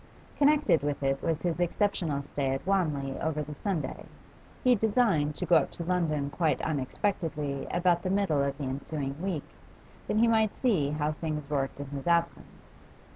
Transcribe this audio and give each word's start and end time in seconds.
Connected 0.39 0.81
with 0.81 1.03
it 1.03 1.21
was 1.21 1.43
his 1.43 1.59
exceptional 1.59 2.23
stay 2.23 2.55
at 2.55 2.65
Wanley 2.65 3.19
over 3.19 3.43
the 3.43 3.53
Sunday; 3.53 4.05
he 4.63 4.73
designed 4.73 5.35
to 5.35 5.45
go 5.45 5.57
up 5.57 5.69
to 5.73 5.83
London 5.83 6.31
quite 6.31 6.59
unexpectedly 6.63 7.67
about 7.69 8.01
the 8.01 8.09
middle 8.09 8.41
of 8.43 8.57
the 8.57 8.63
ensuing 8.63 9.21
week, 9.21 9.47
that 10.07 10.17
he 10.17 10.27
might 10.27 10.57
see 10.57 10.89
how 10.89 11.11
things 11.11 11.47
worked 11.51 11.79
in 11.79 11.85
his 11.89 12.07
absence. 12.07 12.73